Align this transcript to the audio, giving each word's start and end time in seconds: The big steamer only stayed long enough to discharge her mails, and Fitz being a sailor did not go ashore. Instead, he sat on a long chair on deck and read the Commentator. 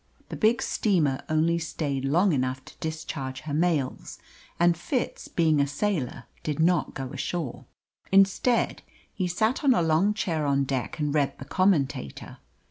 The 0.29 0.35
big 0.35 0.63
steamer 0.63 1.21
only 1.29 1.59
stayed 1.59 2.05
long 2.05 2.33
enough 2.33 2.65
to 2.65 2.73
discharge 2.79 3.41
her 3.41 3.53
mails, 3.53 4.17
and 4.59 4.75
Fitz 4.75 5.27
being 5.27 5.59
a 5.61 5.67
sailor 5.67 6.23
did 6.41 6.59
not 6.59 6.95
go 6.95 7.11
ashore. 7.13 7.65
Instead, 8.11 8.81
he 9.13 9.27
sat 9.27 9.63
on 9.63 9.75
a 9.75 9.81
long 9.83 10.15
chair 10.15 10.43
on 10.47 10.63
deck 10.63 10.97
and 10.97 11.13
read 11.13 11.37
the 11.37 11.45
Commentator. 11.45 12.39